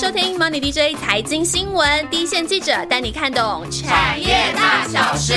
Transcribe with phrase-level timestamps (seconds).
[0.00, 5.34] 收听 Money DJ 财经新闻，第一线记者带你看懂产业大小事。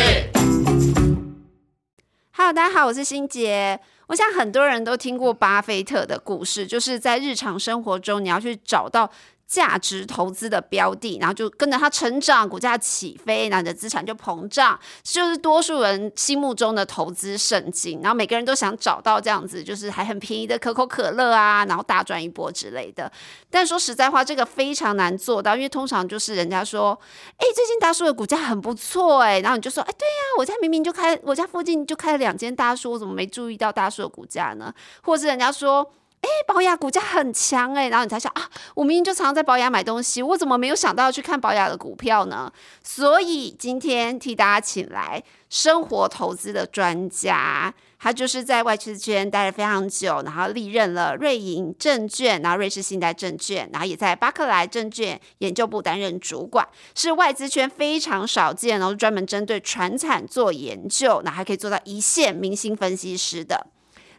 [2.31, 3.79] Hello，大家好，我是欣杰。
[4.05, 9.09] 我想很多人都听过巴菲特的故事，就是在日常生活中，你要去找到。
[9.51, 17.99] 价值投资的标的，然后就跟着它成长，股价起飞，然后你的资产就膨胀，就是多数人心目中的投资圣经。
[18.01, 23.11] 然后每个人都想找到这样子，就是还很便宜的可口可乐啊，然后大赚一波之类的。
[23.49, 26.97] 但说实在话，这个非常难做到，因为通常就是人家说，
[27.35, 34.73] 哎，最近大叔的股价很不错，哎，然后你就说，哎，对呀，我家明明就开，我家附近就开了两间大叔，我怎么没注意到大叔的股价呢？
[35.03, 35.91] 或者是人家说。
[36.21, 42.51] 哎，保雅股价很强哎，然后你才想啊，我明明就常常在保雅买东西，我怎么没有想到去看保雅的股票呢？
[42.83, 63.65] 所以今天替大家请来生活投资的专家，他就是在外资圈待了非常久，然后历任了瑞银证券，然后瑞士信贷证券，然后也在巴克莱证券研究部担任主管，是外资圈非常少见，然后专门针对船产做研究，那还可以做到一线明星分析师的。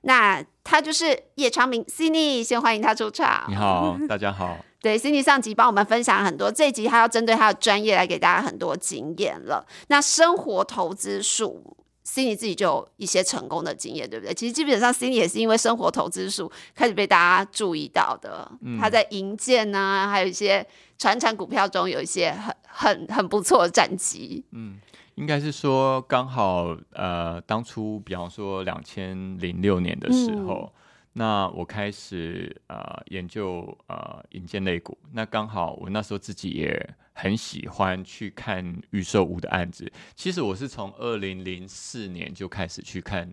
[0.04, 3.44] 那他就是叶长明 c i n y 先欢迎他出场。
[3.48, 4.56] 你好， 大家好。
[4.80, 9.64] 对 c i n y 上集帮我们分享很多，这一集他要针对他的专业来给大家很多经验了。
[9.88, 14.34] 那生活投资术 c i n y 自己就有一些成功的经验，对不对？
[14.34, 18.50] 其实基本上 c i n y 也是因为生活投资术开始被大家注意到的。
[18.80, 20.66] 他在银建呢，还有一些
[20.98, 24.44] 传产股票中有一些很很很不错的战绩。
[24.52, 24.78] 嗯。
[25.16, 30.72] 应该是说，刚好呃，当初比方说两千零六年的时候，
[31.12, 39.92] 那我开始呃研究呃引荐类股，那刚好我那时候自己也很喜欢去看预售屋的案子。
[40.14, 43.30] 其实我是从二零零四年就开始去看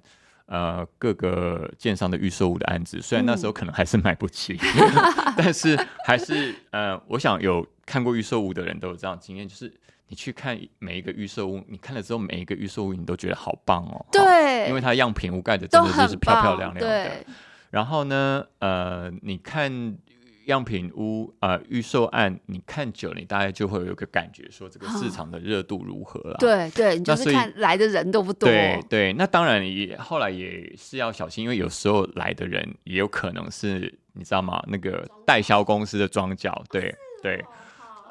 [0.48, 4.60] 呃各个建商的预售屋的案子，虽然那时候可能还是买不起，
[5.38, 9.74] 但是还是呃，我想有看过预售屋的人都有这样经验，就是。
[10.10, 14.04] 你去看每一个预售屋，你看了之后，每一个预售屋你都觉得好棒哦。
[14.12, 17.12] 对，因为它样品屋盖的真的就是漂漂亮亮的。
[17.70, 19.96] 然后呢，呃，你看
[20.46, 26.38] 样品屋呃预售案，你看久了，你大概就会有一个感觉，说这个市场的热度如何了。
[26.40, 28.50] 对对，你就是看来的人多不多。
[28.50, 34.60] 对对，那当然也后来也是要小心，因为有时候来的人也有可能是你知道吗？
[34.68, 36.64] 那个代销公司的庄脚。
[36.72, 37.46] 对对，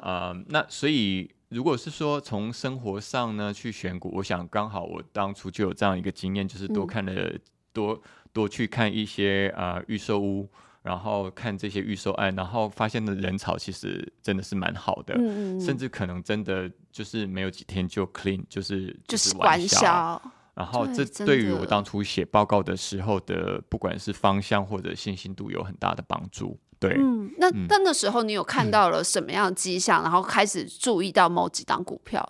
[0.01, 1.29] 呃，那所以。
[1.49, 7.37] 如果是说从生活上呢去选股，我想刚好我当初就有这样一个经验，就是多看了
[7.73, 7.99] 多
[8.31, 10.47] 多去看一些啊预售屋，
[10.83, 15.15] 然后看这些预售案，然后发现的人潮其实真的是蛮好的，
[15.59, 20.21] 甚至可能真的就是没有几天就 clean，就是就是完销。
[20.59, 26.59] 然后这对于我当初写报告的时候的不管是方向或者信心度有很大的帮助。
[26.77, 32.29] 对，嗯，那那那时候你有看到了什么样的迹象，然后开始注意到某几档股票？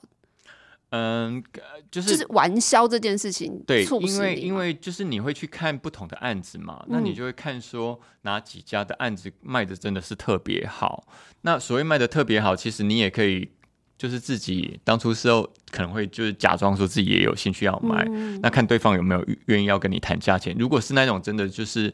[0.91, 1.43] 嗯，
[1.91, 11.07] 就是就是玩销这件事情，对，因为因为就是你会去看不同的案子嘛，那你就会看说哪几家的案子卖的真的是特别好。
[11.41, 13.51] 那所谓卖的特别好，其实你也可以
[13.99, 18.03] 就是自己当初时候可能会就是假装说自己也有兴趣要买，
[18.41, 20.55] 那看对方有没有愿意要跟你谈价钱。
[20.57, 21.93] 如果是那种真的就是。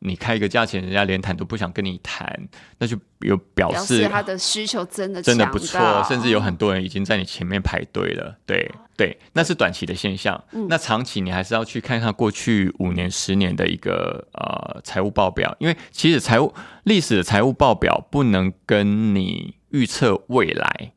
[0.00, 2.30] 你开一个价钱，人家连谈都不想跟你谈，
[2.78, 8.36] 那就有表示他的需求真的真的不错，甚至有很多人已经在你前面排队了。
[8.44, 10.38] 对对，那是短期的现象。
[10.68, 16.52] 那长期你还是要去看看过去五年、十年的一个呃财务报表，因为其实财务
[16.84, 20.92] 历史的财务报表不能跟你预测未来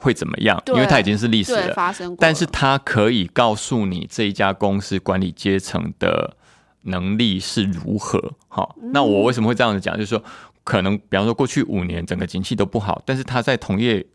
[0.00, 2.16] 会怎么样，因为它已经是历史了，发生。
[2.18, 6.36] 但是它可以告诉你这一家公司管理阶层的。
[6.84, 8.32] 能力是如何？
[8.48, 9.94] 好，那我为什么会这样子讲？
[9.98, 10.24] 就是说，
[10.64, 14.06] 可能比方说过去五年整个景气都不好，但是它在同业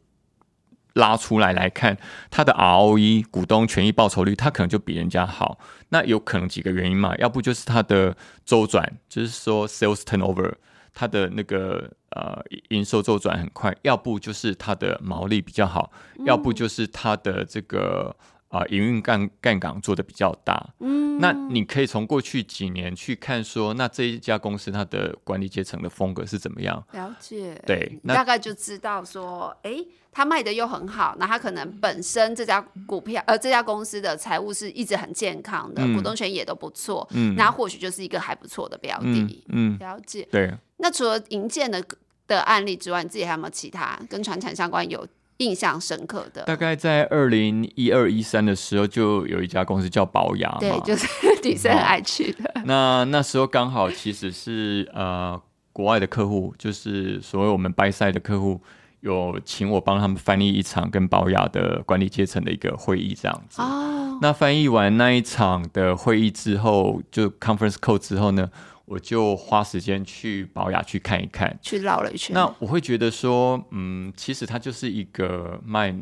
[0.93, 1.95] 拉出来来看，
[2.31, 5.59] 它的 ROE 股东权益报酬率，它可能就比人家好。
[5.89, 7.15] 那有可能几个原因嘛？
[7.17, 10.53] 要不就是它的周转，就是说 sales turnover，
[10.95, 15.91] 他的那个呃营收周转很快；要不就是它的毛利比较好；
[16.25, 18.15] 要不就是它的这个。
[18.55, 26.81] 啊，营运干干岗做的比较大，嗯，那你可以从过去几年去看，说那这一家公司它的管理阶层的风格是怎么样？
[26.93, 40.53] 了解，对，大概就知道说，哎，他卖的又很好，那他可能本身这家股票，呃，这家公司的财务是一直很健康的，股东权也都不错，嗯，那或许就是一个还不错的标的，嗯，了解，对。
[40.77, 41.83] 那除了银建的
[42.25, 45.05] 的案例之外，你自己还有没有其他跟传产相关有？
[45.37, 51.07] 印象深刻的，大概在二零一二一三的时候，就有一家公司叫保雅，对，就是
[51.43, 52.49] 女生很爱去的。
[52.65, 55.39] 那那时候刚好其实是呃
[55.73, 58.61] 国外的客户，就是所谓我们 buy side 的客户，
[59.01, 63.61] 有请我帮他们翻译一场跟保雅的管理阶层的一个会议，这样子。
[63.61, 68.49] 哦，那翻译完那一场的会议之后，就 conference call 之后呢，
[68.85, 71.57] 我就花时间去保雅去看一看。
[71.61, 72.33] 去绕了一圈。
[72.33, 75.95] 那我会觉得说，嗯，其实它就是一个卖，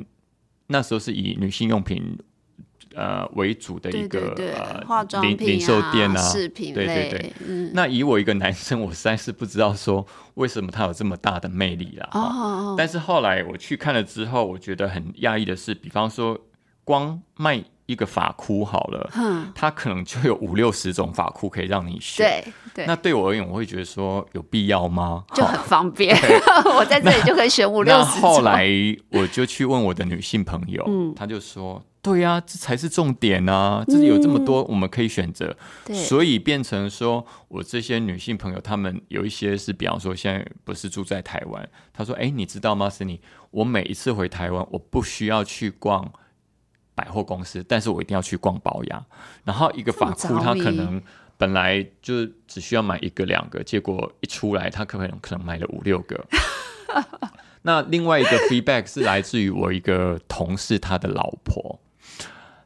[0.68, 2.18] 那时候是以女性用品
[2.94, 7.34] 呃为主的一个呃化妆品、啊、零零售店啊，饰品对类，对对。
[7.48, 12.10] 嗯，那以我一个男生，我实在是不知道说为什么它有这么大的魅力啦。
[12.12, 12.42] 哦哦
[12.72, 16.40] 哦，但是后来我去看了之后，我觉得很讶异的是，比方说
[16.84, 22.26] 光卖一个发箍好了，嗯，它可能就有五六十种发箍可以让你选。
[22.26, 25.24] 对对，那对我而言，我会觉得说有必要吗？
[25.34, 26.16] 就很方便。
[26.78, 28.22] 我在这里就可以选五六十种。
[28.22, 28.68] 后来
[29.10, 33.84] 我就去问我的女性朋友，嗯她就说：“对呀、这才是重点啊！
[33.88, 35.56] 这有这么多我们可以选择，
[35.88, 43.20] 嗯，所以变成说我这些女性朋友，她们有一些是，比方说现在不是住在台湾，她说：‘哎，你知道吗，是你？
[43.52, 46.12] 我每一次回台湾，我不需要去逛
[46.96, 49.06] 百货公司，但是我一定要去逛保养。
[49.44, 51.02] 然后一个发箍，这么着迷她可能
[51.38, 56.26] 本来就只需要买一个两个，结果一出来，他可能可能买了五六个。
[57.64, 61.80] 那另外一个 feedback 是来自于我一个同事他的老婆，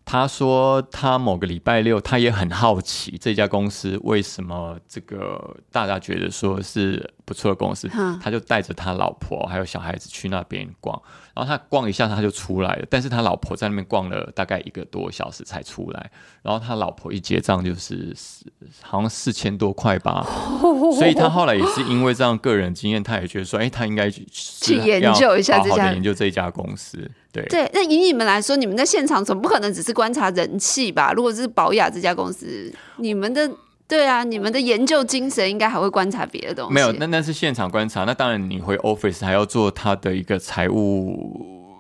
[0.04, 11.00] 他说他某个礼拜六，他也很好奇这家公司为什么这个大家觉得说是不错的公司，嗯他就带着他老婆还有小孩子去那边逛，
[11.38, 16.10] 然后他逛一下他就出来了，但是他老婆在那边逛了大概一个多小时才出来，
[16.42, 18.44] 然后他老婆一结账就是四
[18.82, 20.26] 好像四千多块吧，
[20.98, 26.98] 所以他后来也是因为这样个人经验，他也觉得说，哎、他应该去去研究一下这好好家的研究这家公司，
[27.32, 27.46] 对。
[27.46, 31.14] 对，那以你们来说，你们在现场总不可能只是观察人气吧？
[31.14, 33.48] 如果是宝雅这家公司，你们的
[33.88, 36.74] 对啊，你们的研究精神应该还会观察别的东西。
[36.74, 38.04] 没有，那那是现场观察。
[38.04, 41.78] 那当然，你回 office 还要做他的一个财务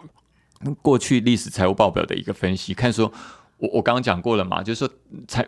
[0.82, 3.12] 过去历史财务报表的一个分析，看说，
[3.58, 4.90] 我我刚刚讲过了嘛，就是说
[5.28, 5.46] 财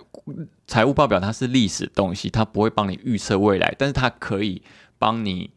[0.68, 4.62] 财务报表它是历史东西，它不会帮你预测未来，但是它可以
[4.98, 5.50] 帮你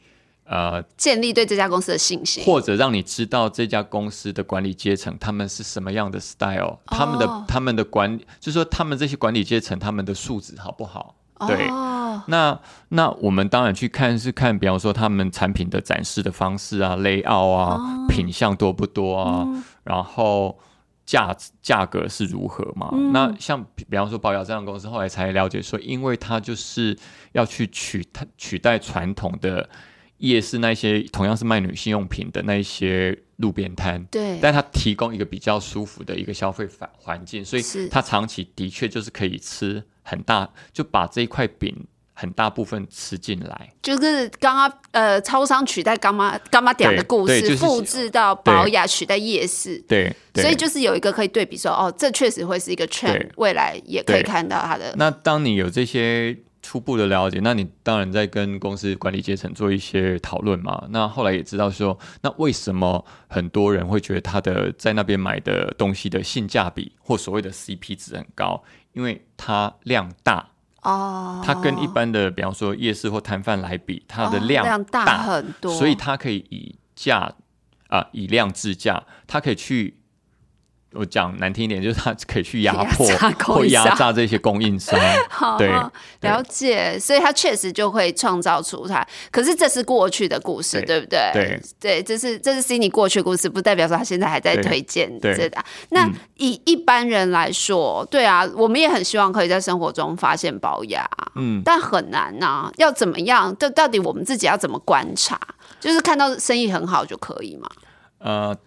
[0.52, 2.44] 呃建立对这家公司的信心。
[2.44, 11.14] 或者让你知道这家公司的管理阶层他们是什么样的 style，、他们的哦他们的管，就是说他们这些管理阶层他们的素质好不好？
[11.48, 12.60] 对，哦，那
[12.90, 20.56] 那我们当然去看是看，比方说他们产品的展示的方式啊、layout 啊、哦品相多不多啊，嗯然后
[21.04, 22.90] 价价格是如何嘛？
[22.92, 26.96] 嗯那像比比方说保雅这样的公司，后来才了解说，因为它就是
[27.32, 29.68] 要去取它取代传统的
[30.22, 34.02] 夜市那些同样是卖女性用品的那一些路边摊。
[34.04, 41.74] 对，但它提供一个比较舒服的一个消费环环境，所以是它长期的确就是可以吃很大，就把这一块饼
[42.14, 43.72] 很大部分吃进来。
[43.82, 49.76] 就是刚刚呃，超商取代干妈干妈点的故事，复制到保雅取代夜市。
[49.88, 60.86] 对，对所以就是有一个可以对比说，哦，这确实会是一个 trend，未来也可以看到它的那当你有这些初步的了解，那你当然在跟公司管理阶层做一些讨论嘛。
[60.90, 68.62] 那后来也知道说，那为什么很多人会觉得他的在那边买的东西的性价比或所谓的 CP 值很高，
[68.92, 70.48] 因为它量大。
[70.82, 77.32] 哦，它跟一般的，比方说夜市或摊贩来比，它的哦量量大很多，所以它可以以价
[77.86, 79.96] 啊、以量制价，它可以去
[80.94, 83.06] 我讲难听一点，就是他可以去压迫
[83.54, 84.98] 或压榨这些供应商。
[85.58, 89.06] 对好对了解，所以他确实就会创造出他。
[89.30, 91.30] 可是这是过去的故事，对对不对？
[91.32, 95.62] 对对，这是这是 Cindy 过去的故事，不代表说他现在还在推荐对这的。
[95.90, 101.04] 那嗯以一般人来说，对啊，我们也很希望可以在生活中发现保养，
[101.36, 103.54] 嗯，但很难呐、要怎么样？
[103.58, 105.38] 这到底我们自己要怎么观察？
[105.80, 107.68] 就是看到生意很好就可以嘛？
[108.18, 108.58] 呃，嗯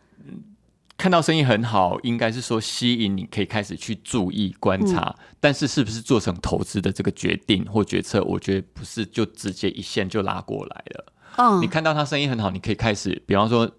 [0.97, 11.13] 看到生意很好，应该是说吸引你可以开始去注意观察，嗯但是是不是做成投资的这个决定或决策，我觉得不是就直接一线就拉过来了。
[11.37, 13.69] 嗯你，看到他生意很好，你可以开始，比方说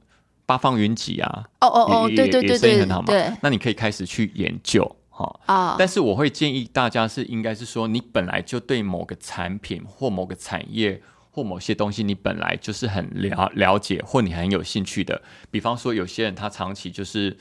[0.45, 5.41] 八方云集啊，哦哦哦，也对对对也生意很好嘛，对那你可以开始去研究哈。
[5.47, 11.03] 啊，但是我会建议大家是应该是说，你本来就对某个产品或某个产业
[11.37, 15.21] 或某些东西，你本来就是很了了解或你很有兴趣的。
[15.51, 17.37] 比方说，有些人他长期就是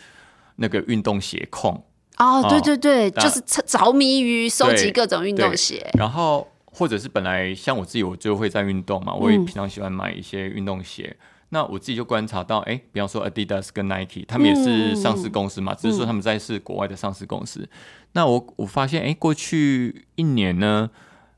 [0.57, 1.81] 那个运动鞋控，
[2.17, 5.89] 哦，对哦对对，那就是着迷于收集各种运动鞋。
[5.97, 11.15] 然后或者是本来像我自己，我就会在运动嘛，我也嗯平常喜欢买一些运动鞋。
[11.49, 17.65] 那我自己就观察到，哎，比方说 Adidas 跟 Nike，他们也是上市公司嘛，只是说他们在是国外的上市公司。
[18.11, 20.89] 那我我发现，哎，过去一年呢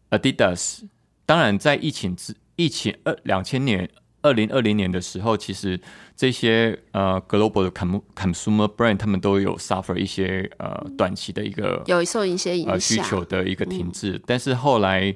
[0.09, 0.79] ，Adidas
[1.27, 3.89] 当然在疫情之疫情二两千年。
[4.23, 5.79] 二零二零年的时候，其实
[6.13, 15.15] 这些呃 global 的 com consumer brand 他们都有 suffer 一些呃短期的一个有受一些影呃需，求的一个停滞，但是后来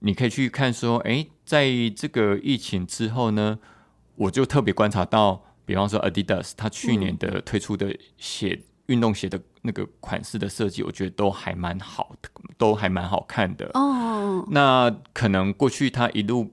[0.00, 3.58] 你可以去看说，哎，在这个疫情之后呢，
[4.16, 13.70] 我就特别观察到，比方说 Adidas 它去年的推出的鞋运动鞋的那个款式的设计，我觉得都还蛮好的，都还蛮好看的。
[13.74, 16.50] 哦，那可能过去它一路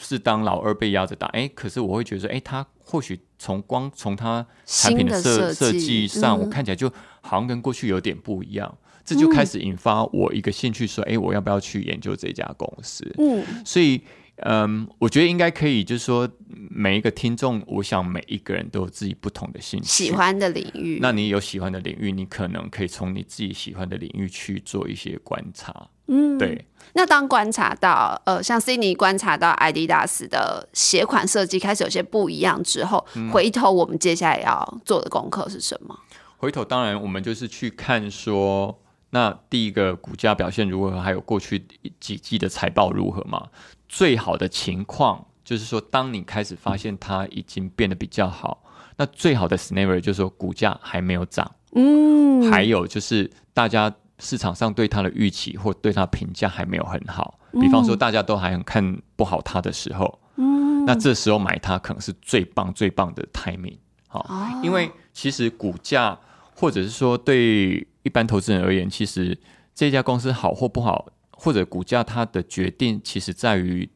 [0.00, 6.40] 是当老二被压着打，哎，可是我会觉得说，哎，他或许从光从他产品的设设计计上，嗯。
[6.40, 6.88] 我看起来就
[7.20, 13.04] 好像跟过去有点不一样，这就开始引发我一个兴趣，说，哎，我要不要去研究这家公司？
[13.18, 14.00] 嗯，所以，
[14.42, 16.28] 嗯，我觉得应该可以，就是说，
[16.70, 20.12] 每一个听众，我想每一个人都有自己不同的兴趣，喜。
[20.12, 25.72] 欢的领域，那你有喜欢的领域，你可能可以从你自己喜欢的领域去做一些观察。
[26.08, 35.96] 嗯，对，那当观察到，呃，像 c i n y 观察到 Adidas 的鞋款设计开始有些不一样之后，嗯回头我们接下来要做的功课是什么？
[36.38, 41.64] 回头当然我们就是去看说，那第一个股价表现如何，还有过去
[41.98, 43.48] 几季的财报如何嘛。
[43.88, 48.62] 最好的情况就是说，当你开始发现它已经变得比较好，
[48.96, 57.38] 那最好的 scenario 就是说股价还没有涨，嗯，还有就是大家市场上对它的预期或对它评价还没有很好。
[57.52, 63.78] 比方说大家都还很看不好它的时候，嗯那这时候买它可能是最棒最棒的 timing。
[64.06, 66.18] 好、哦因为其实股价
[66.54, 69.38] 或者是说对一般投资人而言，其实
[69.74, 73.86] 这家公司好或不好，或者股价它的决定，其实在于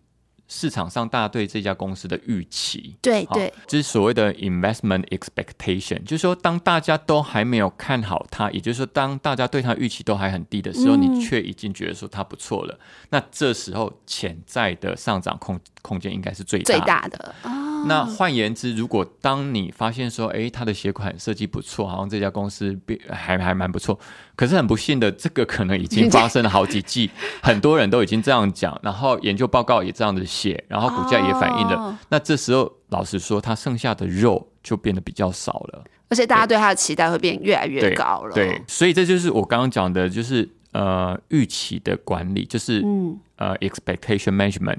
[0.46, 2.94] 市场上大家对这家公司的预期。
[3.00, 12.78] 对对，就是所谓的 investment expectation，就是说，当大家都还没有看好它，也就是说，当大家对它预期都还很低的时候，嗯你却已经觉得说它不错了，
[13.08, 16.86] 那这时候潜在的上涨空空间应该是最大最的。
[16.86, 23.98] 大的啊，那换言之，如果当你发现说，哎，他的鞋款设计不错，好像这家公司变还还蛮不错，
[24.36, 27.10] 可是很不幸的，这个可能已经发生了好几季，
[27.42, 31.76] 很多人都已经这样讲，然后研究报告也这样子写，然后股价也反映了。
[31.76, 38.34] 哦那这时候，老实说，他剩下的肉就变得比较少了，而且大家对他的期待会变越来越高了。
[38.34, 44.78] 对，所以这就是我刚刚讲的，就是呃预期的管理，就是、嗯呃 expectation management。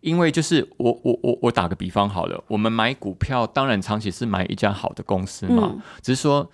[0.00, 6.50] 因为就是我我我我打个比方好了，我们买股票当然长期是买一家好的公司嘛，嗯只是说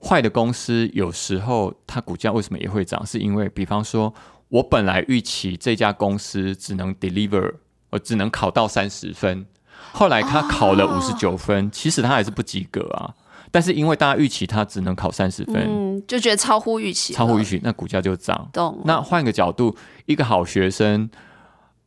[0.00, 4.14] 坏的公司有时候它股价为什么也会涨，是因为比方说
[4.48, 7.54] 我本来预期这家公司只能 deliver，
[7.90, 9.44] 我只能考到三十分，
[9.92, 13.14] 后来他考了五十九分，其实他还是不及格啊。
[13.50, 18.48] 但是因为大家预期他只能考三十分，嗯，就觉得超乎预期，超乎预期，那股价就涨。
[18.84, 21.08] 那换个角度，一个好学生，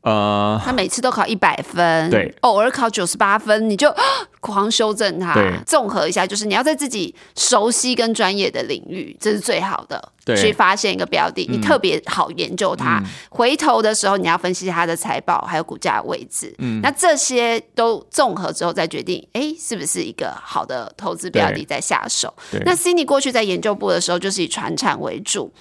[0.02, 4.04] 呃，他每次都考一百分，对，偶尔考九十八分，你就啊
[4.42, 5.54] 狂修正它对。
[5.68, 10.12] 综合一下，就是你要在自己熟悉跟专业的领域，这是最好的。
[10.24, 13.00] 对去发现一个标的，你嗯特别好研究它。
[13.00, 16.54] 嗯回头的时候，你要分析它的财报还有股价位置。
[16.58, 22.34] 嗯那这些都综合之后，再决定，哎，是不是一个好的投资标的对再下手。
[22.52, 25.52] 对那 Cindy 过去在研究部的时候，就是以传产为主。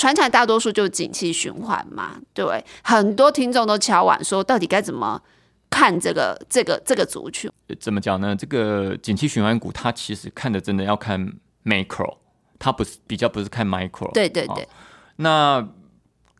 [0.00, 5.20] 传产大多数就是景气循环嘛，对，很多听众都敲碗说，到底该怎么
[5.68, 7.52] 看这个这个这个族群？
[7.78, 8.34] 怎么讲呢？
[8.34, 11.20] 这个景气循环股，它其实看的真的要看
[11.66, 12.16] macro，
[12.58, 14.10] 它不是比较不是看 micro。
[14.14, 14.68] 对对对对，
[15.16, 15.68] 那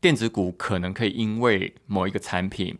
[0.01, 2.79] 电子股可能可以因为某一个产品，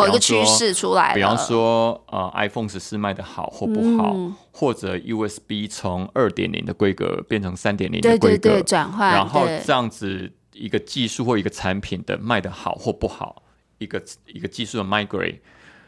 [0.00, 13.42] 某一个趋势出来，比方说呃 iPhone 十四卖的好或不好，嗯或者 USB 从二点零的规格变成三点零的规格，转换，然后这样子一个技术或一个产品的卖的好或不好，
[13.78, 15.38] 一个一个技术的 migrate，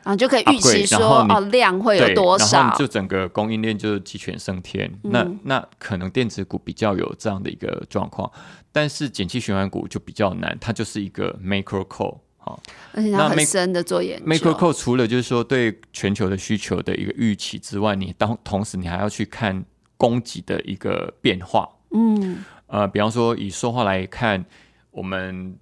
[0.04, 4.90] 啊就可以预期说哦量会有，多少然后你，就整个供应链就是鸡犬升天。
[5.02, 8.30] 那嗯那可能电子股比较有这样的一个状况，
[8.70, 12.18] 但是景气循环股就比较难，它就是一个 macro code。
[12.44, 12.60] 好
[12.92, 14.52] 而且它那很深的做研究。
[14.54, 19.64] code 除了就是说对全球的需求的一个预期之外，你当同时你还要去看
[19.96, 21.68] 供给的一个变化。
[21.92, 24.44] 嗯，呃，比方说以说话来看，
[24.90, 25.56] 我们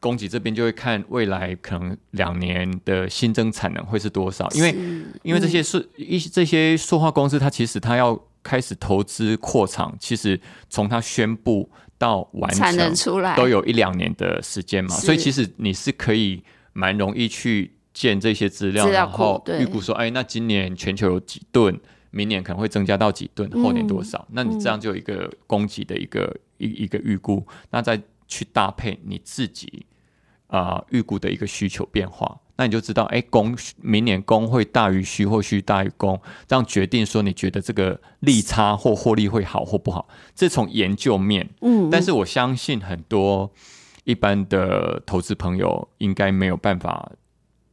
[0.00, 11.68] 供给这边就会看未来可能两年的新增产能会是多少，因为是因为这些是一这些塑化公司，它其实它要开始投资扩厂，其实从它宣布
[12.02, 13.36] 到完成出来。
[13.36, 16.42] 都有一两年的时间嘛，所以其实你是可以
[16.72, 19.62] 蛮容易去建这些资料，然后对。
[19.62, 21.78] 预估说，哎，那今年全球有几吨，
[22.10, 24.26] 明年可能会增加到几吨，后年多少？
[24.32, 29.86] 那你这样就有一个供给的一个一一个预估，那再去搭配你自己
[30.48, 41.50] 啊、呃预估的一个需求变化，那那你就知道，哎，供明年供会大于需或需大于供，这样决定说你觉得这个利差或获利会好或不好，这从研究面。
[41.60, 43.50] 嗯，但是我相信很多
[44.04, 47.10] 一般的投资朋友应该没有办法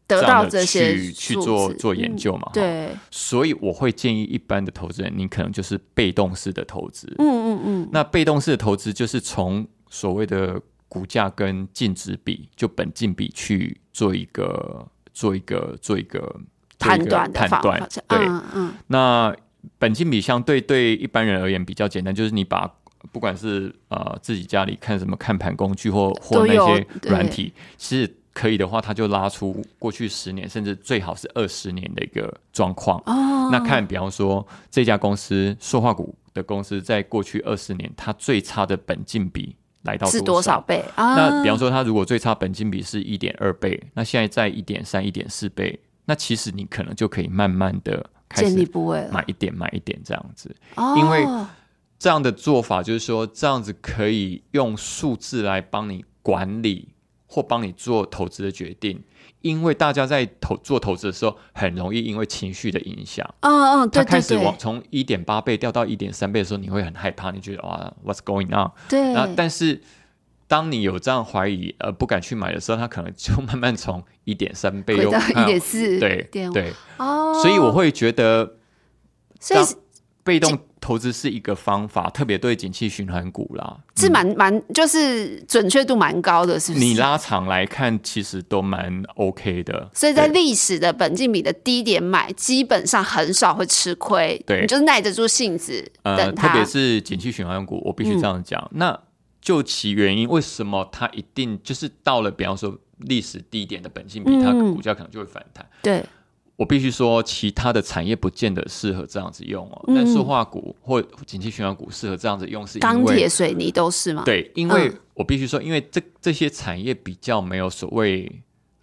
[0.07, 2.49] 得到这些去去做做研究嘛。
[2.51, 7.05] 对，所以我会建议一般的投资人，你可能就是被动式的投资。
[7.19, 16.41] 嗯嗯嗯，那被动式的投资就是从所谓的股价跟净值比，就本净比去做一个做一个做一个
[16.79, 17.79] 判断的判断。
[18.07, 18.73] 对，嗯嗯。
[18.87, 19.35] 那
[19.77, 22.67] 本净比相对对一般人而言比较简单，就是你把
[23.11, 32.97] 不管是呃自己家里看什么看盘工具或或那些软体，其实可以的话，它就拉出过去十年甚至最好是二十年的一个状况。
[33.05, 33.49] 哦。
[33.51, 39.55] 那看，比方说这家公司塑化股的公司在过去二十年，它最差的本净比。
[39.83, 40.83] 来到是多少倍？
[40.97, 48.55] 那比方说，它如果最差本金比是一点二倍，那现在在一点三、一点四倍，那其实你可能就可以慢慢的开始
[49.11, 50.53] 买一点、买一点这样子。
[50.97, 51.25] 因为
[51.97, 56.89] 这样的做法就是说，这样子可以用数字来帮你管理
[57.25, 59.01] 或帮你做投资的决定。
[59.41, 68.71] 因为大家在投做投资的时候，很容易因为情绪的影响，嗯嗯，它开始往从一点八倍掉到一点三倍的时候，你会很害怕，你觉得哇，What's going on？
[68.89, 69.13] 对。
[69.13, 69.81] 那但是
[70.47, 77.39] 当你有这样怀疑而不敢去买的时候，它可能就慢慢从一点三倍又一点四，对对哦。
[77.41, 78.57] 所以我会觉得，
[79.39, 79.63] 所以
[80.23, 80.57] 被动。
[80.81, 86.85] 投资是一个方法，特别对景气循环股啦，是蛮蛮就是准确度蛮高的，是不是？
[86.85, 89.91] 你拉长来看，其实都蛮 OK 的。
[89.93, 94.41] 所以在历史的本金比的低点买，基本上很少会吃亏。
[94.47, 96.47] 对，你就是耐得住性子等它。
[96.47, 98.65] 特别是景气循环股，我必须这样讲。
[98.73, 98.97] 那
[99.41, 105.69] 就其原因，为什么它一定就是到了，比方说历史低点的本金比，它股价可能就会反弹？
[105.83, 106.03] 对。
[106.59, 109.81] 我必须说，其他的产业不见得适合这样子用哦。
[109.95, 114.23] 但塑化股或景气循环股适合这样子用，是钢铁、水泥都是吗？
[114.25, 118.29] 对，因为我必须说，因为这这些产业比较没有所谓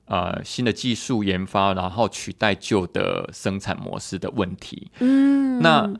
[0.07, 4.91] 呃新的技术研发，然后取代旧的生产模式的问题。
[5.01, 5.93] 嗯，那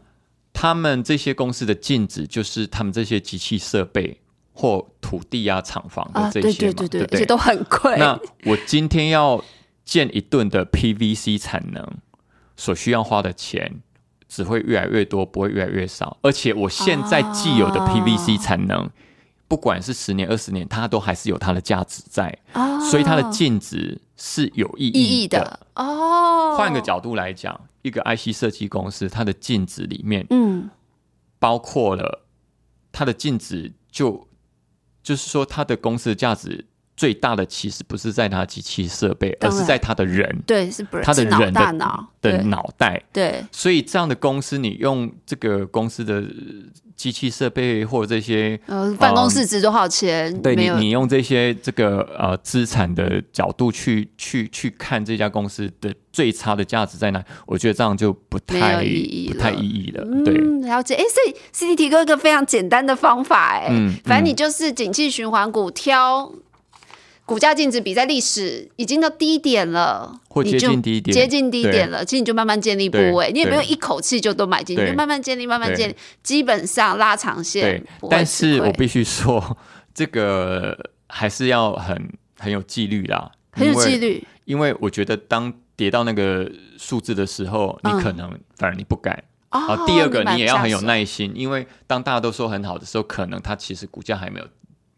[0.55, 4.19] 他们这些公司的禁止，就是他们这些机器设备
[4.55, 7.99] 或土地啊、厂房的这些嘛，对对对，而且都很贵。
[7.99, 9.45] 那我今天要。
[9.87, 11.83] 建一吨的 PVC 产能
[12.57, 13.81] 所需要花的钱
[14.29, 16.19] 只会越来越多，不会越来越少。
[16.23, 18.91] 而且我现在既有的 PVC 产能，
[19.47, 22.37] 不管是十年、二十年，它都还是有它的价值在，
[22.91, 25.61] 所以它的净值是有意义的。
[25.77, 30.69] 哦，换个角度来讲，一个 IC 设计公司，它的净值里面，嗯，
[31.39, 32.27] 包括了
[32.91, 34.27] 它的净值，就
[35.05, 36.67] 就是说它的公司的价值。
[36.97, 40.43] 最大的其实不是在他机器设备，而是在他的人。
[40.47, 43.03] 对，是他的人的脑的脑袋。
[43.13, 46.25] 对，所以这样的公司，你用这个公司的
[46.97, 50.41] 机器设备或者这些呃办公室值多少钱？
[50.41, 57.23] 对你，你用这些这个呃资产的角度去去去看这家公司的最差的价值在哪？
[57.45, 58.77] 我觉得这样就不太
[59.29, 60.03] 不太意义了。
[60.25, 60.35] 对，
[60.67, 60.95] 了解。
[60.95, 66.33] 哎，所以 C D 提供一个非常简单的方法，哎，嗯，反正你就是景气循环股挑。
[67.27, 72.05] 股价净值比在历史已经到低点了，或接近低点，接近低点了。
[72.05, 75.97] 其实你就慢慢建立部位，你也没有一口气就都买进去，慢慢建立，慢慢建立。
[76.23, 79.59] 基本上拉长线，但是我必须说，
[79.93, 84.25] 这个还是要很很有纪律啦，很有纪律。
[84.45, 89.25] 因为我觉得，当跌到那个数字的时候，你可能反而你不敢。
[89.49, 94.47] 啊，第二个你也要很有耐心，因为当大家都说很好的时候，可能它其实股价还没有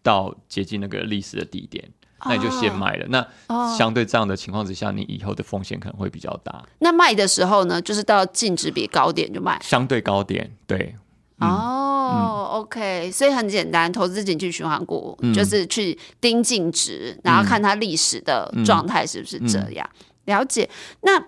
[0.03, 1.89] 到接近那个历史的低点。
[2.25, 3.07] 那你就先卖了。
[3.09, 3.27] 那
[3.77, 6.65] 相对这样的情况之下，你以后的风险可能会比较大。
[6.79, 9.61] 那卖的时候呢，就是到净值比高点就卖。
[9.63, 10.95] 相对高点，对。
[11.39, 19.89] 哦，OK，所以很简单，投资景气循环股就是去盯净值，然后看它历史的状态是不是这样。
[20.25, 20.69] 了解。
[21.03, 21.23] 那。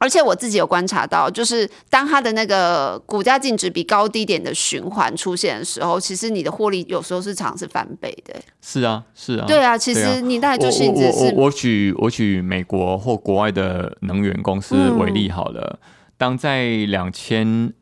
[0.00, 8.34] 而且我自己有观察到，就是当它的那个股价净值比高低点的循环出现的时候，其实你的获利有时候是常是翻倍的。
[8.62, 9.44] 是啊，是啊。
[9.46, 15.78] 对啊，其实你大概就是我我我举我举美国或国外的能源公司为例好了。
[16.16, 17.72] 当在两千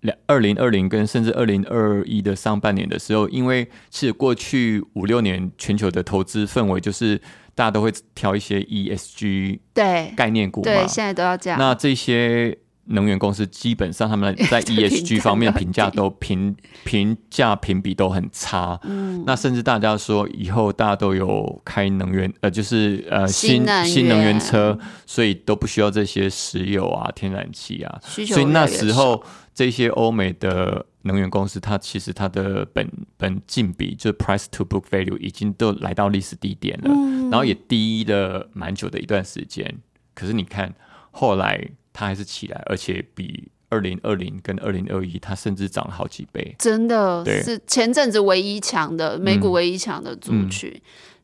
[0.00, 7.20] 两二零二零跟甚至二零二一的上半年的时候，因为其实过去五六年全球的投资氛围就是。
[7.58, 11.58] 大家都会挑一些 ESG 对概念股嘛，对，现在都要这样。
[11.58, 12.56] 那这些
[12.88, 18.78] 能源公司基本上他们在 ESG 方面评价都评评价评比都很差。
[18.84, 28.00] 嗯，那甚至大家说以后大家都有开能源呃，就是呃新新能源源车，所以都不需要这些石油啊、天然气啊。
[28.02, 29.22] 所以那时候
[29.54, 36.90] 这些欧美的能源公司，它其实它的本本净比就是 price to book value 已经都来到历史低点了，
[37.30, 39.78] 然后也低了蛮久的一段时间。
[40.14, 40.74] 可是你看
[41.10, 41.58] 后来
[41.98, 46.54] 它还是起来，而且比二零二零跟二零二一它甚至涨了好几倍。
[46.56, 50.80] 真的是前阵子唯一强的美股嗯唯一强的族群。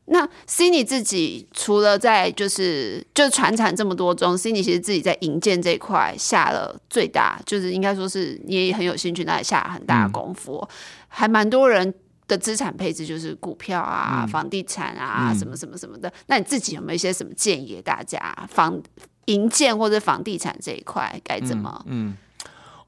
[0.07, 10.69] 那 Cindy 自己除了在就是就是传产这么多中，Cindy 其实自己在营建这一块下了最大，就是应该说是你也很有兴趣，那也下了很大的功夫哦、
[11.07, 11.91] 还蛮多人
[12.27, 16.11] 的资产配置就是股票啊、房地产啊、什么什么什么的。
[16.27, 18.19] 那你自己有没有一些什么建议给大家？
[18.47, 18.79] 房
[19.25, 21.83] 营建或者房地产这一块该怎么？
[21.87, 22.17] 嗯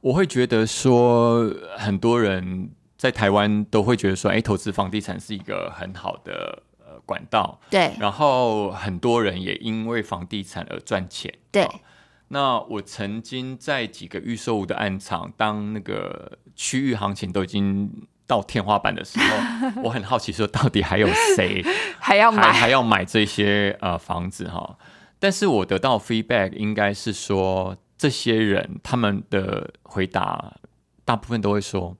[0.01, 11.33] 我会觉得说，很多人在台湾都会觉得说，哎、投资房地产是一个很好的呃管道，对然后很多人也因为房地产而赚钱。
[11.51, 11.79] 对好
[12.29, 17.89] 那我曾经在几个预售屋的暗场，当那个区域行情都已经
[18.27, 21.63] 到天花板的时候， 我很好奇说，到底还有谁
[21.99, 22.51] 还还要买？
[22.51, 24.77] 还要买这些呃房子哈？
[25.19, 30.55] 但是我得到 feedback 应该是说，这些人他们的回答
[31.03, 31.97] 大部分都会说，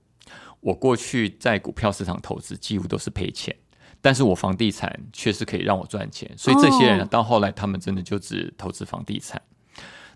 [0.59, 3.55] 我过去在股票市场投资几乎都是赔钱，
[4.01, 9.41] 但是我房地产确实可以让我赚钱，所以这些人哦到后来他们真的就只投资房地产。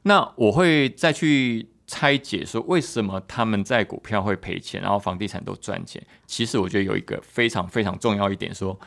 [0.04, 6.06] 那我会再去拆解说，为什么他们在股票会赔钱，然后房地产都赚钱？
[6.28, 8.80] 其实我觉得有一个非常非常重要一点说。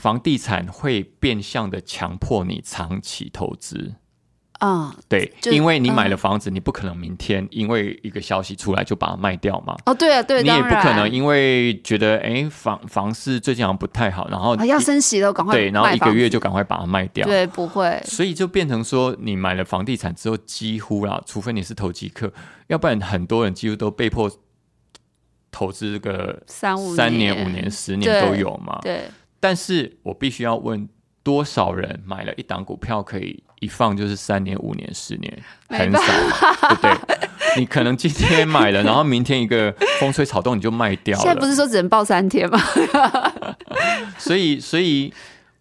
[0.00, 3.94] 房地产会变相的强迫你长期投资，
[4.60, 6.10] 嗯，对，因为你买嗯。
[6.10, 9.76] 了房子，你不可能明天因为一个消息出来就把它卖掉嘛。
[9.86, 17.26] 哦，对啊，对，你也不可能因为觉得哎房房市最近好像不太好，然后啊要升息了，赶快对，然后一个月就赶快把它卖掉。
[17.26, 22.32] 对，不会，所以就变成说，你买了房地产之后，几乎啦，除非你是投机客，
[22.68, 24.30] 要不然很多人几乎都被迫
[25.50, 28.78] 投资个三五三年年、五年、十年都有嘛。
[28.82, 29.02] 对，
[29.40, 30.88] 但是我必须要问，
[31.22, 35.42] 多少人买了一档股票可以一放就是三年、五年、十年？
[35.68, 37.18] 很少嘛，对不对？
[37.58, 42.60] 你可能今天买了，然后明天一个风吹草动你就卖掉了现在不，是说只能报三天吗？
[44.18, 45.12] 所 以所以。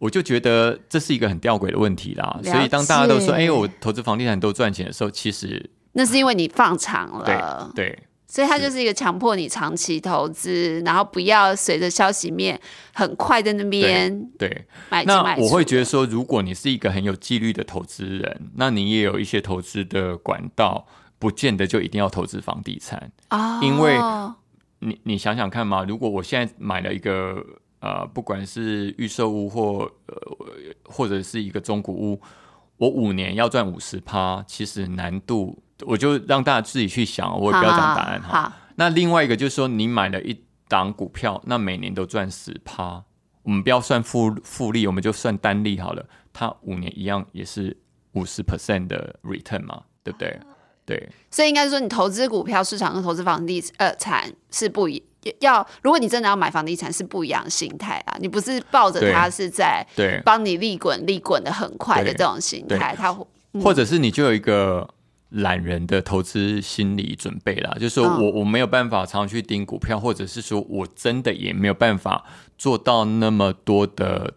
[0.01, 7.99] 我就觉得这是一个很吊诡的问题啦，所以当大家都说，解哎、我投资房地产都赚钱的时候，其实那是因为你放长对了，对
[8.31, 12.61] 所以它就是一个强迫你长期投资，然后不要随着消息面
[12.93, 15.41] 很快在那边对，买进买出。
[15.41, 20.85] 那我会觉得说，如果你是一个很有纪律的投资人，那你也有一些投资的管道，
[21.17, 23.11] 不见得就一定要投资房地产。
[23.31, 23.97] 哦，因为
[24.77, 27.43] 你你想想看嘛，如果我现在买了一个
[27.79, 30.15] 呃，不管是预售屋或呃
[30.83, 32.21] 或者是一个中古屋，
[32.77, 38.43] 我五年要赚五十趴，其实难度我就让大家自己去想，我也不要讲答案哈。
[38.43, 43.03] 好，那另外一个就是说，你买了一档股票，那每年都赚十趴，
[43.43, 47.75] 我们不要算复复利，我们就算单利好了，它五年一样也是
[48.13, 50.39] 五十 percent 的 return 嘛，对不对？
[50.85, 55.03] 对，所以应该说你投资股票市场跟投资房地呃产是不一。
[55.41, 58.17] 要，如果你真的要买房地产，是不一样的心态啊！
[58.21, 63.27] 你不是抱着它是在对，帮你利滚利滚的很快的对这种心态，它会
[63.61, 64.89] 或者是你就有一个
[65.29, 68.23] 懒人的投资心理准备啦，就是说嗯。
[68.23, 72.25] 我我没有办法常去盯股票，或者是说我真的也没有办法
[72.57, 74.33] 做到那么多的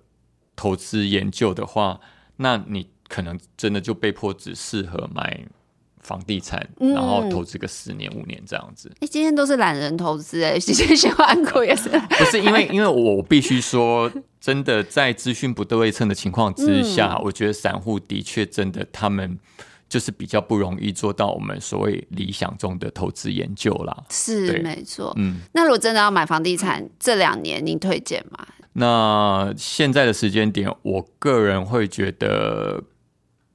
[0.55, 2.01] 投资研究的话，
[2.37, 5.45] 那你可能真的就被迫只适合买
[6.01, 6.93] 房地产，嗯。
[6.93, 8.93] 然后投资个十年五年这样子。
[9.01, 17.25] 哎、今天都是懒人投资哎、谢谢谢万股也是， 不是因为，因为我必须说，真的在资讯不对称的情况之下，嗯。
[17.25, 19.39] 我觉得散户的确真的他们
[19.93, 23.95] 就是比较不容易做到我们所谓理想中的投资研究啦。
[24.09, 25.13] 是对没错。
[25.19, 28.47] 嗯，那如果真的要买房地产，这两年您推荐吗？
[28.73, 32.83] 那现在的时间点，我个人会觉得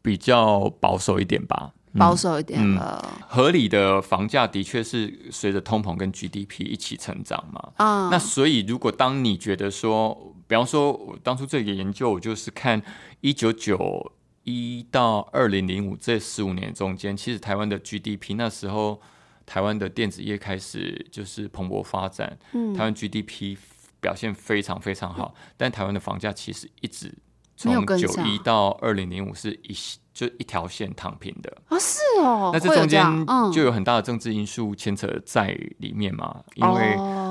[0.03, 1.71] 比较保守一点吧。
[1.97, 7.69] 保守一点嗯了，合理的房价的确是随着通膨跟 GDP 一起成长嘛。
[7.77, 12.79] 嗯，那所以，如果当你觉得说，比方说，我当初这个研究，我就是看
[13.21, 14.11] 一九九
[14.47, 19.01] 一到二零零五这十五年中间，其实台湾的 GDP 那时候，
[19.45, 22.73] 台湾的电子业开始就是蓬勃发展，嗯。
[22.73, 23.57] 台湾 GDP
[23.99, 27.13] 表现非常非常好，但台湾的房价其实一直
[27.57, 29.75] 从九一到二零零五是一
[30.13, 31.57] 就一条线躺平的。
[31.67, 33.03] 哦，是哦，那这中间
[33.51, 35.47] 就有很大的政治因素牵扯在
[35.79, 37.26] 里面嘛，因为哦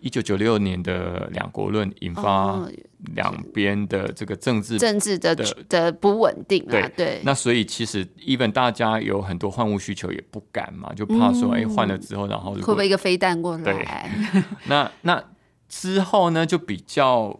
[0.00, 2.70] 一九九六年的两国论引发哦
[3.14, 13.72] 两边的这个政治政治的的的不稳定啊，对对，那所以其实 even 大家有很多换物需求也不敢嘛，就怕说哎换、了之后，然后会不会一个飞弹过对。
[13.84, 14.10] 来？
[14.66, 15.22] 那那
[15.68, 17.38] 之后呢就比较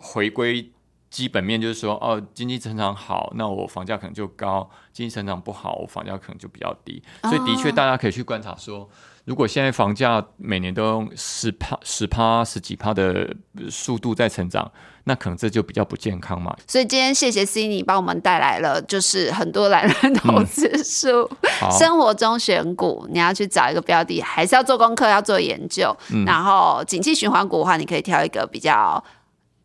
[0.00, 0.70] 回归
[1.10, 7.02] 基本面，就是说哦经济成长好，那我房价可能就高；经济成长不好，我房价可能就比较低。
[7.22, 8.88] 所以的确哦大家可以去观察说。
[9.24, 13.28] 如果现在房价每年都用十趴、十趴、十几趴的
[13.68, 14.72] 速度在成长，
[15.04, 16.56] 那可能这就比较不健康嘛。
[16.66, 21.30] 所以今天谢谢 C 你帮我们带来了，就是很多懒人投资书。
[21.60, 25.94] 好，生活中选股，你要去找一个标的，还是要做功课，要做研究。
[26.10, 29.04] 嗯然后景气循环股的话，你可以挑一个比较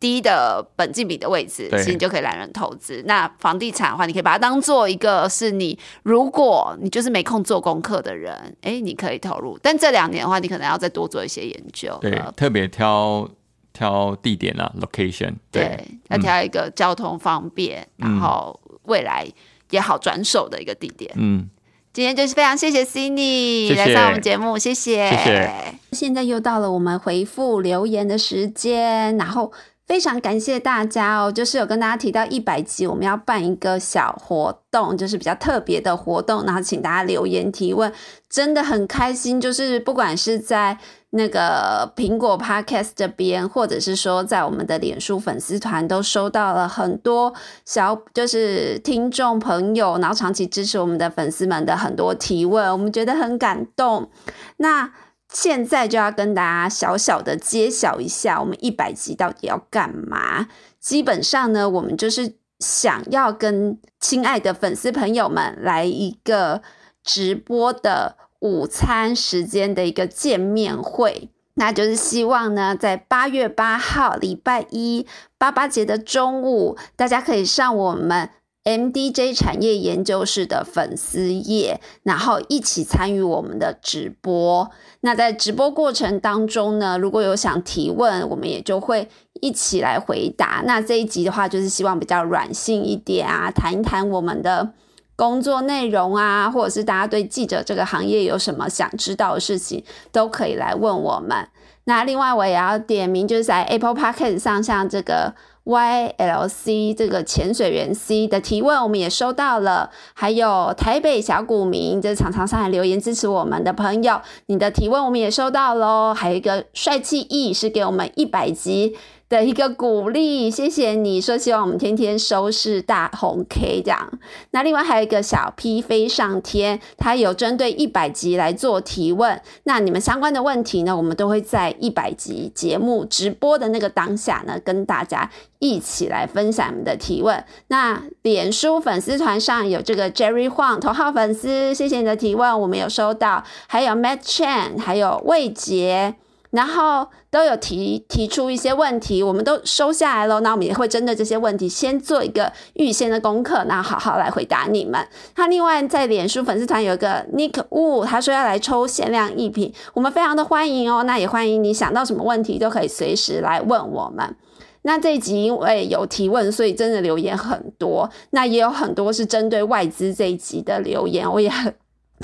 [0.04, 3.02] 低的本金比的位置，其实你就可以懒人投资。
[3.06, 9.58] 那房地产的话，你可以把它当做一个是你，如果你就是没空做功课的人，哎，你可以投入。
[9.62, 11.96] 但这两年的话，你可能要再多做一些研究。
[12.02, 13.26] 对呃，特别挑
[13.72, 19.26] 挑地点啊，location，对，要挑一个交通方便，然后未来
[19.70, 21.10] 也好转手的一个地点。
[21.14, 21.48] 嗯，
[21.94, 25.08] 今天就是非常谢谢 Cindy 谢谢来上我们节目，谢谢。
[25.08, 25.50] 谢谢
[25.92, 29.50] 现在又到了我们回复留言的时间，然后
[29.86, 37.92] 非常感谢大家哦，就是有跟大家提到一百集我们要办一个小活动，就是比较特别的活动，然后请大家留言提问，
[38.28, 39.40] 真的很开心。
[39.40, 40.78] 就是不管是在
[41.10, 47.34] 那个苹果 Podcast 这边，或者是说在我们的脸书粉丝团，都收到了很多
[47.66, 54.08] 小就是听众朋友，然后长期支持我们的粉丝们的很多提问，我们觉得很感动。
[54.56, 54.90] 那
[55.34, 60.48] 现在就要跟大家小小的揭晓一下，我们一百集到底要干嘛？
[60.78, 66.62] 基本上呢，我们就是想要跟亲爱的粉丝朋友们来一个
[67.02, 71.28] 直播的午餐时间的一个见面会。
[71.54, 78.30] 那就是希望呢，在八月八号礼拜一八八节的中午，大家可以上我们
[78.64, 84.70] MDJ 产业研究室的粉丝页，然后一起参与我们的直播。
[85.00, 89.06] 那在直播过程当中呢，如果有想提问，我们也就会
[89.42, 90.62] 一起来回答。
[90.64, 94.70] 那这一集的话，就是希望比较软性一点啊，谈一谈我们的
[95.14, 101.46] 工作内容啊，或者是大家对记者这个行业有什么想知道的事情，都可以来问我们。
[101.86, 109.90] 那另外我也要点名，就是在 Apple Podcast 上，像这个 YLC 这个潜水员 C 的提问，我们也收到了。
[110.12, 116.12] 还有台北小股民，这常常上来留言支持我们的朋友，你的提问我们也收到喽。
[116.14, 118.96] 还有一个帅气 E 是给我们一百级
[119.34, 124.20] 的一个鼓励，谢谢你说希望我们天天收视大红 K 这样。
[124.52, 129.42] 那另外还有一个小 P 飞上天，他有针对一百集来做提问。
[129.64, 137.44] 那你们相关的问题呢，我们都会在一百集节目直播的那个当下呢，跟大家一起来分享你们的提问。
[137.66, 143.42] 那脸书粉丝团上有这个 Jerry Huang 头号粉丝，谢谢你的提问，我们有收到。
[143.66, 146.14] 还有 Matt Chen，还有魏杰。
[146.54, 150.38] 然后都有提提出一些问题，我们都收下来了。
[150.38, 155.04] 那我们也会针对这些问题，先做一个预先的功课，然后好好来回答你们。
[155.34, 161.02] 他另外在脸书粉丝团有一个 Nick Wu，他说要来抽限量一瓶，我们非常的欢迎哦。
[161.02, 164.36] 那也欢迎你想到什么问题都可以随时来问我们。
[164.82, 168.08] 那这一集因为有提问，所以真的留言很多。
[168.30, 171.74] 那也有很多是针对外资这一集的留言，我也很。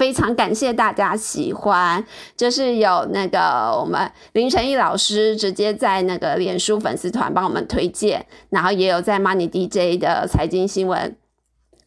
[0.00, 2.02] 非常感谢大家喜欢，
[2.34, 3.38] 就是有那个
[3.78, 11.14] 我们林晨毅老师直接在那个脸书粉丝团帮我们推荐，然后也有在 Money DJ 的财经新闻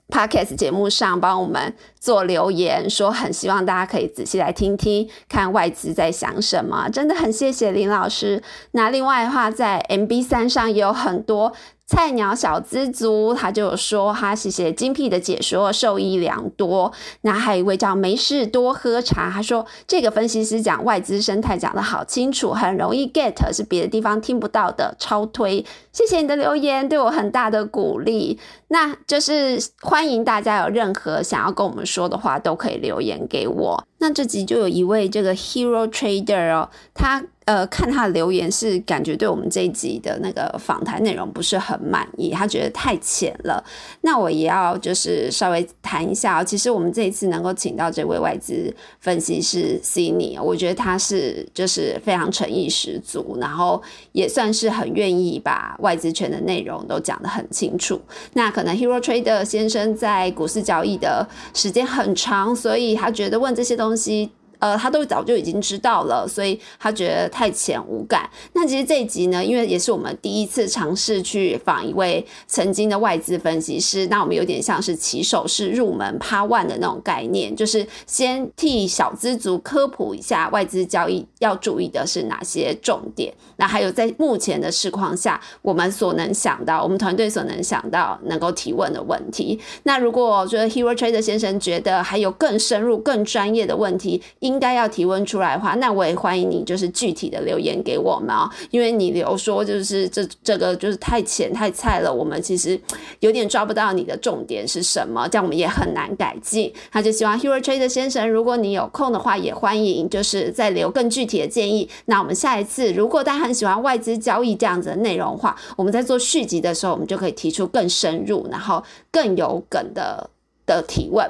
[0.09, 8.43] Podcast 节目上帮我们做留言，说很希望大家可以仔细来听听，看外资在想什么，真的很谢谢林老师。
[8.73, 11.51] 那另外的话，在 MB 三上也有很多。
[11.85, 16.91] 菜鸟小资族，他就说他谢谢精辟的解说，受益良多。
[17.21, 25.65] 那还有一位叫没事多喝茶，他说这个分析师讲外资生态讲得好清楚，很容易 get，是别的地方听不到的，超推。
[25.91, 28.39] 谢谢你的留言，对我很大的鼓励。
[28.69, 33.83] 那就是欢迎大家有任何想要跟我们说的话，都可以留言给我。
[33.99, 43.63] 那这集就有一位这个 Hero Trader 哦，他呃，看他的留言是感觉对我们这一集的那个访谈内容不是很满意，他觉得太浅了。
[44.01, 53.81] 那我也要就是稍微谈一下，其实我们这一次能够请到这位外资分析师 c i n y 我觉得他是就是非常诚意十足，然后
[54.13, 57.99] 也算是很愿意把外资圈的内容都讲得很清楚。
[58.33, 64.31] 那可能 Hero Trader 先生在股市交易的时间很长，所以他觉得问这些东西。
[64.63, 68.29] 呃，他都早就已经知道了，所以他觉得太浅无感。
[68.53, 83.33] 那其实这一集呢，因为也是我们第一次尝试去访一位曾经的外资分析师，那我们有点像是起手式入门趴万的那种概念，就是先替小资族科普一下外资交易要注意的是哪些重点。
[83.57, 89.59] 那还有在目前的市况下，我们所能想到，我们团队所能想到能够提问的问题。
[89.83, 102.79] 那如果觉得 Hero Trader 先生觉得还有更深入、更专业的问题，应应该要提问出来的话，那我也欢迎你，就是具体的留言给我们啊，因为你留说就是这这个就是太浅太菜了，我们其实
[103.19, 106.71] 有点抓不到你的重点是什么，这样我们也很难改进。
[106.91, 111.89] 他就希望 Hero Trader 先生，如果你有空的话，也欢迎就是再留更具体的建议。
[112.05, 120.29] 那我们下一次，如果大家很喜欢外资交易这样子的内容的话，我们在做续集的时候，我们就可以提出更深入，然后更有梗的
[120.65, 121.27] 的提问。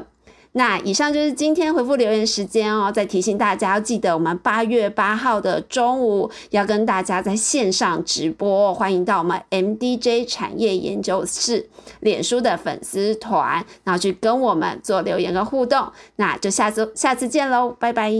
[0.53, 2.91] 那以上就是今天回复留言时间哦。
[2.91, 15.91] 再提醒大家要记得，我们八月八号的中午要跟大家在线上直播，欢迎到我们 MDJ 产业研究室脸书的粉丝团，然后去跟我们做留言和互动。
[16.17, 18.13] 那就下周下次见喽，拜拜。